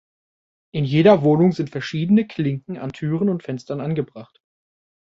In 0.73 0.83
jeder 0.83 1.21
Wohnung 1.21 1.51
sind 1.51 1.69
verschiedene 1.69 2.25
Klinken 2.25 2.75
an 2.79 2.91
Türen 2.91 3.29
und 3.29 3.43
Fenstern 3.43 3.81
angebracht. 3.81 4.41